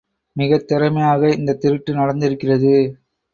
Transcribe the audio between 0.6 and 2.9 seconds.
திறமையாக இந்தத் திருட்டு நடந்திருக்கிறது.